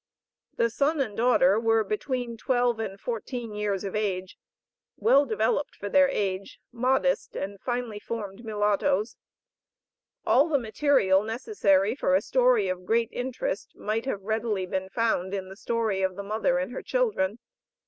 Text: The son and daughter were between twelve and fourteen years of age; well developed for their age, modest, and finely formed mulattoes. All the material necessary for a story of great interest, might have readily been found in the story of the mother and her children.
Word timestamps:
The 0.55 0.71
son 0.71 0.99
and 0.99 1.15
daughter 1.15 1.59
were 1.59 1.83
between 1.83 2.35
twelve 2.35 2.79
and 2.79 2.99
fourteen 2.99 3.53
years 3.53 3.83
of 3.83 3.95
age; 3.95 4.35
well 4.97 5.27
developed 5.27 5.75
for 5.75 5.89
their 5.89 6.09
age, 6.09 6.59
modest, 6.71 7.35
and 7.35 7.61
finely 7.61 7.99
formed 7.99 8.43
mulattoes. 8.43 9.15
All 10.25 10.49
the 10.49 10.57
material 10.57 11.21
necessary 11.21 11.93
for 11.93 12.15
a 12.15 12.21
story 12.23 12.67
of 12.67 12.83
great 12.87 13.09
interest, 13.11 13.75
might 13.75 14.05
have 14.07 14.23
readily 14.23 14.65
been 14.65 14.89
found 14.89 15.35
in 15.35 15.49
the 15.49 15.55
story 15.55 16.01
of 16.01 16.15
the 16.15 16.23
mother 16.23 16.57
and 16.57 16.71
her 16.71 16.81
children. 16.81 17.37